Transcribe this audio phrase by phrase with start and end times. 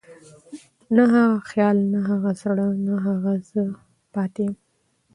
[0.95, 3.63] نه هغه خيال، نه هغه زړه، نه هغه زه
[4.13, 4.55] پاتې يم